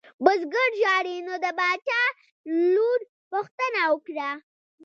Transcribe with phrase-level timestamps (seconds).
[0.23, 2.01] بزګر ژاړي نو د باچا
[2.73, 2.99] لور
[3.31, 4.29] پوښتنه وکړه.